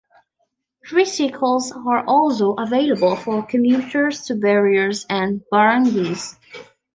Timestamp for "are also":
1.85-2.55